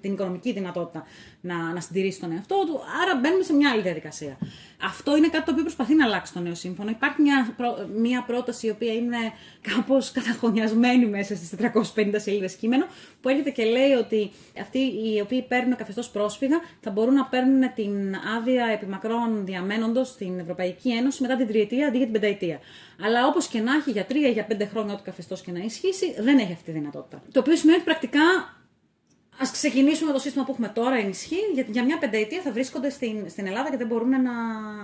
[0.00, 1.06] την οικονομική δυνατότητα
[1.40, 2.80] να, να συντηρήσει τον εαυτό του.
[3.02, 4.38] Άρα μπαίνουμε σε μια άλλη διαδικασία.
[4.84, 6.90] Αυτό είναι κάτι το οποίο προσπαθεί να αλλάξει το νέο σύμφωνο.
[6.90, 7.56] Υπάρχει μια,
[7.96, 9.16] μια πρόταση η οποία είναι
[9.60, 11.54] κάπως καταχωνιασμένη μέσα στις
[11.94, 12.86] 450 σελίδες κείμενο,
[13.20, 14.30] που έρχεται και λέει ότι
[14.60, 20.38] αυτοί οι οποίοι παίρνουν καθεστώς πρόσφυγα θα μπορούν να παίρνουν την άδεια επιμακρών διαμένοντος στην
[20.38, 22.60] Ευρωπαϊκή Ένωση μετά την τριετία αντί για την πενταετία.
[23.04, 25.58] Αλλά όπως και να έχει για τρία ή για πέντε χρόνια ό,τι καθεστώς και να
[25.58, 27.22] ισχύσει, δεν έχει αυτή τη δυνατότητα.
[27.32, 28.22] Το οποίο σημαίνει ότι πρακτικά
[29.42, 33.28] Α ξεκινήσουμε το σύστημα που έχουμε τώρα, ενισχύει, γιατί για μια πενταετία θα βρίσκονται στην,
[33.28, 34.20] στην Ελλάδα και δεν μπορούν να,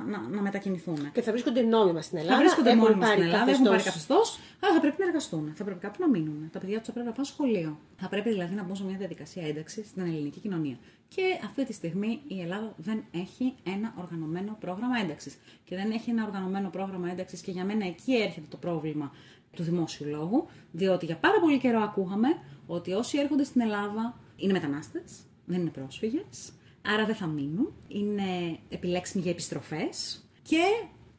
[0.06, 1.12] να, να μετακινηθούν.
[1.12, 2.36] Και θα βρίσκονται νόμιμα στην Ελλάδα.
[2.36, 3.66] Θα βρίσκονται έχουν νόμιμα πάρει στην Ελλάδα, καθεστώς.
[3.66, 5.52] έχουν πάρει καθεστώς, αλλά θα πρέπει να εργαστούν.
[5.56, 6.48] Θα πρέπει κάπου να μείνουν.
[6.52, 7.78] Τα παιδιά τους θα πρέπει να πάνε σχολείο.
[7.96, 10.78] Θα πρέπει δηλαδή να μπουν σε μια διαδικασία ένταξης στην ελληνική κοινωνία.
[11.08, 15.34] Και αυτή τη στιγμή η Ελλάδα δεν έχει ένα οργανωμένο πρόγραμμα ένταξης.
[15.64, 19.12] Και δεν έχει ένα οργανωμένο πρόγραμμα ένταξης και για μένα εκεί έρχεται το πρόβλημα
[19.56, 22.28] του δημόσιου λόγου, διότι για πάρα πολύ καιρό ακούγαμε
[22.66, 25.10] ότι όσοι έρχονται στην Ελλάδα είναι μετανάστες,
[25.44, 30.62] δεν είναι πρόσφυγες, άρα δεν θα μείνουν, είναι επιλέξιμοι για επιστροφές και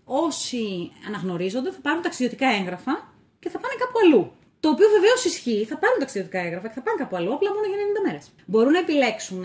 [0.04, 4.32] όσοι αναγνωρίζονται θα πάρουν ταξιδιωτικά έγγραφα και θα πάνε κάπου αλλού.
[4.60, 7.66] Το οποίο βεβαίως ισχύει, θα πάρουν ταξιδιωτικά έγγραφα και θα πάνε κάπου αλλού, απλά μόνο
[7.68, 8.32] για 90 μέρες.
[8.46, 9.44] Μπορούν να επιλέξουν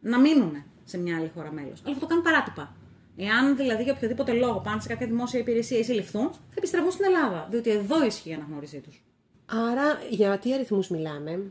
[0.00, 2.76] να μείνουν σε μια άλλη χώρα μέλος, αλλά θα το κάνουν παράτυπα.
[3.16, 7.04] Εάν δηλαδή για οποιοδήποτε λόγο πάνε σε κάποια δημόσια υπηρεσία ή συλληφθούν, θα επιστραβούν στην
[7.04, 7.46] Ελλάδα.
[7.50, 9.02] Διότι εδώ ισχύει η αναγνώρισή τους.
[9.46, 11.50] Άρα, για τι αριθμούς μιλάμε,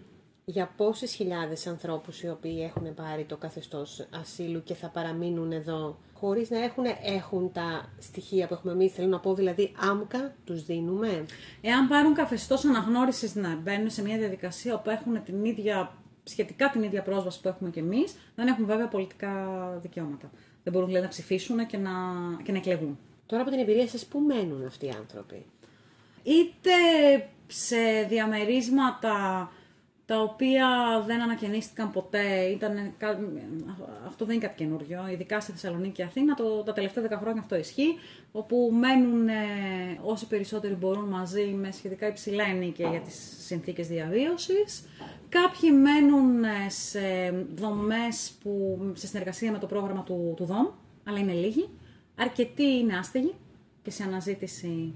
[0.50, 5.98] για πόσες χιλιάδες ανθρώπους οι οποίοι έχουν πάρει το καθεστώς ασύλου και θα παραμείνουν εδώ
[6.14, 10.66] χωρίς να έχουν, έχουν τα στοιχεία που έχουμε εμείς, θέλω να πω δηλαδή άμκα τους
[10.66, 11.26] δίνουμε;
[11.62, 15.92] Εάν πάρουν καθεστώς αναγνώρισης να μπαίνουν σε μια διαδικασία όπου έχουν την ίδια,
[16.24, 19.34] σχετικά την ίδια πρόσβαση που έχουμε και εμείς, δεν έχουν βέβαια πολιτικά
[19.82, 20.32] δικαιώματα.
[20.64, 21.92] Δεν μπορούν δηλαδή να ψηφίσουν και να,
[22.44, 22.98] και να εκλεγούν.
[23.26, 25.46] Τώρα από την εμπειρία σας, πού μένουν αυτοί οι άνθρωποι;
[26.24, 26.72] Είτε
[27.48, 29.52] σε διαμερίσματα
[30.08, 30.68] τα οποία
[31.06, 32.42] δεν ανακαινίστηκαν ποτέ.
[32.42, 32.94] Ήταν,
[34.08, 36.34] αυτό δεν είναι κάτι καινούριο, ειδικά στη Θεσσαλονίκη και Αθήνα.
[36.34, 37.96] Το, τα τελευταία 10 χρόνια αυτό ισχύει,
[38.32, 39.34] όπου μένουν ε,
[40.02, 44.84] όσοι περισσότεροι μπορούν μαζί με σχετικά υψηλά ενίκια για τις συνθήκες διαβίωσης.
[45.30, 47.00] Κάποιοι μένουν ε, σε
[47.56, 50.68] δομές που, σε συνεργασία με το πρόγραμμα του, του ΔΟΜ,
[51.04, 51.70] αλλά είναι λίγοι.
[52.16, 53.34] Αρκετοί είναι άστεγοι
[53.88, 54.94] και σε αναζήτηση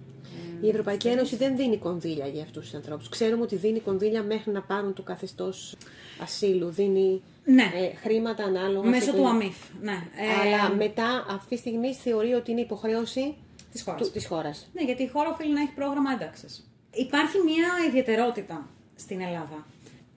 [0.62, 3.10] η Ευρωπαϊκή Ένωση δεν δίνει κονδύλια για αυτούς τους ανθρώπους.
[3.10, 5.75] Ξέρουμε ότι δίνει κονδύλια μέχρι να πάρουν το καθεστώς
[6.21, 6.69] ασύλου.
[6.69, 7.63] Δίνει ναι.
[7.63, 8.89] ε, χρήματα ανάλογα.
[8.89, 9.58] Μέσω του ΑΜΙΦ.
[9.82, 9.91] Ναι.
[9.91, 13.36] Ε, Αλλά μετά αυτή τη στιγμή θεωρεί ότι είναι υποχρέωση
[13.71, 14.12] της χώρας.
[14.12, 14.69] Της χώρας.
[14.73, 16.69] Ναι, γιατί η χώρα οφείλει να έχει πρόγραμμα ένταξης.
[16.91, 19.65] Υπάρχει μια ιδιαιτερότητα στην Ελλάδα.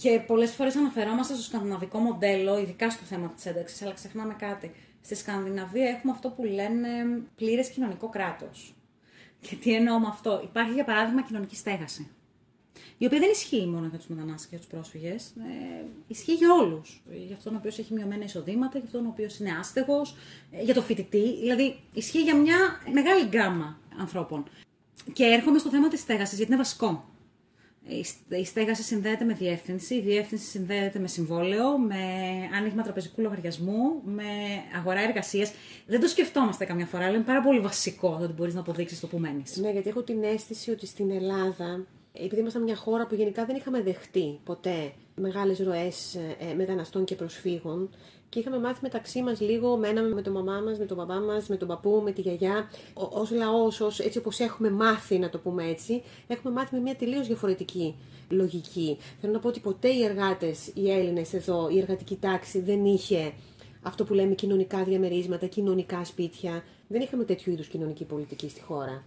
[0.05, 4.73] Και πολλές φορές αναφερόμαστε στο σκανδιναβικό μοντέλο, ειδικά στο θέμα της ένταξης, αλλά ξεχνάμε κάτι.
[5.01, 6.89] Στη Σκανδιναβία έχουμε αυτό που λένε
[7.37, 8.75] πλήρες κοινωνικό κράτος.
[9.41, 10.41] Και τι εννοώ με αυτό.
[10.45, 12.11] Υπάρχει για παράδειγμα κοινωνική στέγαση.
[12.99, 15.27] Η οποία δεν ισχύει μόνο για τους μετανάστες και τους πρόσφυγες.
[15.27, 17.03] Ε, ισχύει για όλους.
[17.27, 20.17] Για αυτόν ο οποίος έχει μειωμένα εισοδήματα, για αυτόν ο οποίος είναι άστεγος,
[20.51, 21.39] ε, για το φοιτητή.
[21.41, 22.59] Δηλαδή, ισχύει για μια
[22.93, 24.45] μεγάλη γκάμα ανθρώπων.
[25.13, 27.14] Και έρχομαι στο θέμα της στέγασης, γιατί είναι βασικό.
[28.29, 31.95] Η στέγαση συνδέεται με διεύθυνση, η διεύθυνση συνδέεται με συμβόλαιο, με
[32.57, 34.25] άνοιγμα τραπεζικού λογαριασμού, με
[34.77, 35.53] αγορά εργασίας.
[35.87, 39.01] Δεν το σκεφτόμαστε καμιά φορά, αλλά είναι πάρα πολύ βασικό το ότι μπορείς να αποδείξεις
[39.01, 39.57] το που μένεις.
[39.57, 43.57] Ναι, γιατί έχω την αίσθηση ότι στην Ελλάδα, επειδή ήμασταν μια χώρα που γενικά δεν
[43.57, 47.91] είχαμε δεχτεί ποτέ μεγάλες ροές ε, μεταναστών και προσφύγων,
[48.35, 51.49] και είχαμε μάθει μεταξύ μας λίγο, μέναμε με τον μαμά μας, με τον παπά μας,
[51.49, 52.71] με τον παππού, με τη γιαγιά.
[52.95, 57.27] Ω λαός, έτσι όπως έχουμε μάθει, να το πούμε έτσι, έχουμε μάθει με μια τελείως
[57.27, 57.95] διαφορετική
[58.29, 58.99] λογική.
[59.21, 63.33] Θέλω να πω ότι ποτέ οι εργάτες, οι Έλληνες εδώ, η εργατική τάξη δεν είχε
[63.83, 66.65] αυτό που λέμε κοινωνικά διαμερίσματα, κοινωνικά σπίτια.
[66.89, 69.05] Δεν είχαμε τέτοιου είδους κοινωνική πολιτική στη χώρα.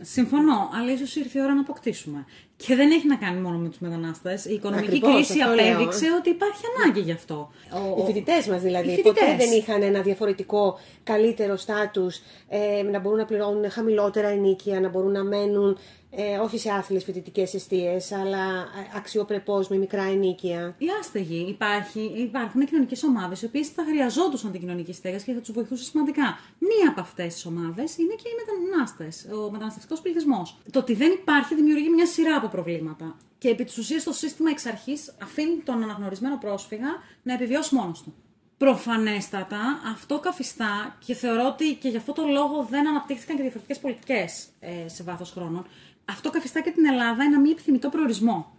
[0.00, 2.24] Συμφωνώ, αλλά ίσως ήρθε η ώρα να αποκτήσουμε.
[2.56, 4.44] Και δεν έχει να κάνει μόνο με τους μετανάστες.
[4.44, 7.50] Η οικονομική κρίση απέδειξε ότι υπάρχει ανάγκη γι' αυτό.
[7.98, 9.02] Οι φοιτητές μας δηλαδή.
[9.02, 14.88] Ποτέ δεν είχαν ένα διαφορετικό, καλύτερο στάτους, ε, να μπορούν να πληρώνουν χαμηλότερα ενίκεια, να
[14.88, 15.78] μπορούν να μένουν
[16.10, 20.74] ε, όχι σε άθλιες φοιτητικές αιστείες, αλλά ε, αξιοπρεπώς με μικρά ενίκεια.
[20.78, 21.46] Οι άστεγοι.
[21.48, 25.84] Υπάρχει, υπάρχουν κοινωνικές ομάδες οι οποίες θα χρειαζόντουσαν την κοινωνική στέγαση και θα τους βοηθούσε
[25.84, 26.38] σημαντικά.
[26.58, 30.58] Μία από αυτές τις ομάδες είναι και οι μετανάστες, ο μεταναστευτικός πληθυσμός.
[30.70, 33.16] Το ότι δεν υπάρχει δημιουργεί μια σειρά από προβλήματα.
[33.38, 36.88] Και επί της ουσίας το σύστημα εξ αρχής αφήνει τον αναγνωρισμένο πρόσφυγα
[37.22, 38.14] να επιβιώσει μόνος του.
[38.58, 43.78] Προφανέστατα, αυτό καθιστά και θεωρώ ότι και γι' αυτό το λόγο δεν αναπτύχθηκαν και διαφορετικές
[43.78, 45.66] πολιτικές ε, σε βάθος χρόνων
[46.08, 48.56] αυτό καθιστά και την Ελλάδα ένα μη επιθυμητό προορισμό.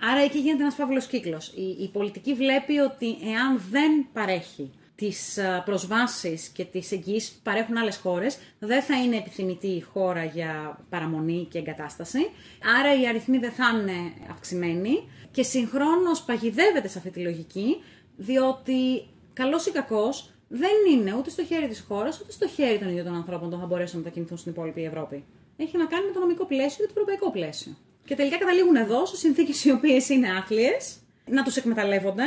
[0.00, 1.52] Άρα εκεί γίνεται ένας φαύλος κύκλος.
[1.56, 7.76] Η, η πολιτική βλέπει ότι εάν δεν παρέχει τις προσβάσεις και τις εγγύσει που παρέχουν
[7.76, 12.30] άλλες χώρες, δεν θα είναι επιθυμητή η χώρα για παραμονή και εγκατάσταση.
[12.78, 17.76] Άρα οι αριθμοί δεν θα είναι αυξημένοι και συγχρόνως παγιδεύεται σε αυτή τη λογική,
[18.16, 22.88] διότι καλός ή κακός δεν είναι ούτε στο χέρι της χώρας ούτε στο χέρι των
[22.88, 25.24] ίδιων των ανθρώπων το να μπορέσουν να μετακινηθούν στην υπόλοιπη Ευρώπη
[25.62, 27.76] έχει να κάνει με το νομικό πλαίσιο και το ευρωπαϊκό πλαίσιο.
[28.04, 30.96] Και τελικά καταλήγουν εδώ σε συνθήκες οι οποίες είναι άθλιες,
[31.26, 32.24] να τους εκμεταλλεύονται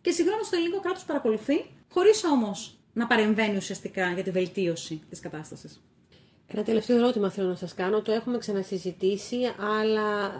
[0.00, 5.20] και συγχρόνω το ελληνικό κράτος παρακολουθεί, χωρίς όμως να παρεμβαίνει ουσιαστικά για τη βελτίωση της
[5.20, 5.80] κατάστασης.
[6.46, 9.36] Ένα τελευταίο ερώτημα θέλω να σας κάνω, το έχουμε ξανασυζητήσει,
[9.80, 10.32] αλλά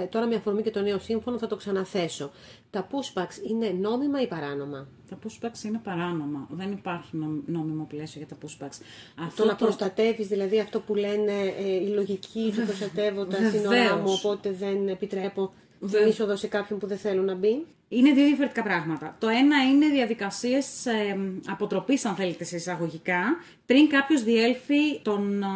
[0.00, 2.30] ε, τώρα με αφορμή και το νέο σύμφωνο θα το ξαναθέσω.
[2.70, 6.48] Τα pushbacks είναι νόμιμα ή παράνομα; Τα pushbacks είναι παράνομα.
[6.50, 8.80] Δεν υπάρχει νόμιμο πλαίσιο για τα pushbacks.
[9.24, 13.96] Αυτό το να προστατεύεις, δηλαδή αυτό που λένε ε, η λογική, θα προστατεύω τα σύνορά
[13.96, 15.52] μου, οπότε δεν επιτρέπω
[15.90, 17.66] την είσοδο σε κάποιον που δεν θέλουν να μπει.
[17.88, 19.16] Είναι δύο διαφορετικά πράγματα.
[19.18, 23.22] Το ένα είναι διαδικασίες ε, αποτροπής, αν θέλετε, σε εισαγωγικά,
[23.66, 25.46] πριν κάποιος διέλθει των ε,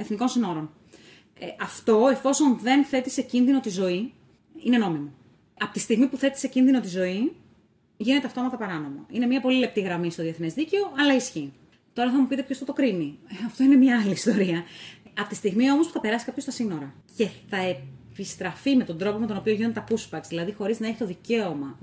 [0.00, 0.70] εθνικών συνόρων.
[1.38, 4.12] Ε, αυτό, εφόσον δεν θέτει σε κίνδυνο τη ζωή,
[4.64, 5.12] είναι νόμιμο.
[5.58, 7.32] Από τη στιγμή που θέτει σε κίνδυνο τη ζωή,
[7.96, 9.06] γίνεται αυτόματα παράνομο.
[9.10, 11.52] Είναι μια πολύ λεπτή γραμμή στο διεθνές δίκαιο, αλλά ισχύει.
[11.92, 13.18] Τώρα θα μου πείτε ποιος θα το κρίνει.
[13.28, 14.64] Ε, αυτό είναι μια άλλη ιστορία.
[15.18, 17.56] Από τη στιγμή όμως που θα περάσει κάποιος στα σύνορα και θα
[18.14, 21.06] επιστραφεί με τον τρόπο με τον οποίο γίνονται τα pushbacks, δηλαδή χωρίς να έχει το
[21.06, 21.78] δικαίωμα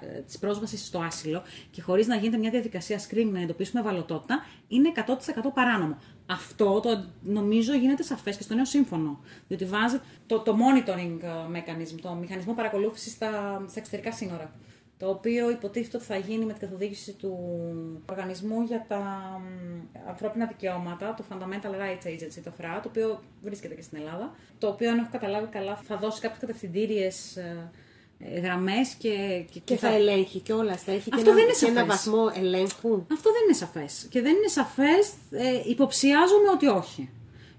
[0.00, 4.44] ε, της πρόσβασης στο άσυλο και χωρίς να γίνεται μια διαδικασία screening να εντοπίσουμε ευαλωτότητα,
[4.68, 5.02] είναι 100%
[5.54, 5.98] παράνομο.
[6.26, 9.20] Αυτό το νομίζω γίνεται σαφές και στο νέο σύμφωνο.
[9.48, 14.52] Διότι βάζει το, το monitoring ε, mechanism, το μηχανισμό παρακολούθησης στα, στα εξωτερικά σύνορα.
[14.98, 17.38] Το οποίο υποτίθεται ότι θα γίνει με την καθοδήγηση του
[18.10, 19.02] Οργανισμού για τα
[20.08, 24.34] Ανθρώπινα Δικαιώματα, το Fundamental Rights Agency, το FRA, το οποίο βρίσκεται και στην Ελλάδα.
[24.58, 27.38] Το οποίο, αν έχω καταλάβει καλά, θα δώσει κάποιες κατευθυντήριες
[28.42, 30.82] γραμμές και, και, και, θα, θα ελέγχει κιόλας.
[30.82, 33.06] Θα έχει Αυτό και, ένα, και ένα βαθμό ελέγχου.
[33.12, 34.06] Αυτό δεν είναι σαφές.
[34.10, 37.10] Και δεν είναι σαφές, ε, υποψιάζομαι ότι όχι.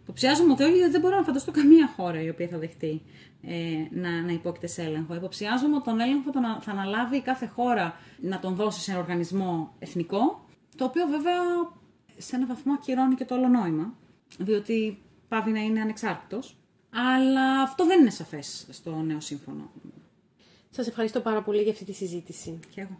[0.09, 3.01] Υποψιάζομαι ότι όχι, γιατί δεν μπορώ να φανταστώ καμία χώρα η οποία θα δεχτεί
[3.41, 5.15] ε, να, να υπόκειται σε έλεγχο.
[5.15, 9.75] Υποψιάζομαι ότι τον έλεγχο τον, θα αναλάβει κάθε χώρα να τον δώσει σε ένα οργανισμό
[9.79, 10.45] εθνικό,
[10.77, 11.41] το οποίο βέβαια
[12.17, 13.93] σε ένα βαθμό ακυρώνει και το όλο νόημα,
[14.37, 16.57] διότι πάβει να είναι ανεξάρτητος.
[16.89, 19.71] Αλλά αυτό δεν είναι σαφές στο νέο σύμφωνο.
[20.69, 22.59] Σας ευχαριστώ πάρα πολύ για αυτή τη συζήτηση.
[22.69, 22.99] Και εγώ.